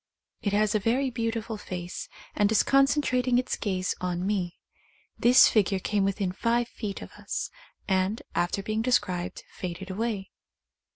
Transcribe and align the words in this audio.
It 0.41 0.51
has 0.53 0.73
a 0.73 0.79
very 0.79 1.11
beautiful 1.11 1.57
face, 1.57 2.09
and 2.33 2.51
is 2.51 2.63
concentrating 2.63 3.37
its 3.37 3.55
gaze 3.55 3.93
on 4.01 4.25
me. 4.25 4.57
This 5.15 5.47
figure 5.47 5.77
came 5.77 6.03
within 6.05 6.31
five 6.31 6.67
feet 6.69 7.03
of 7.03 7.11
us, 7.19 7.51
and, 7.87 8.19
after 8.33 8.63
being 8.63 8.81
described, 8.81 9.43
faded 9.51 9.91
away. 9.91 10.31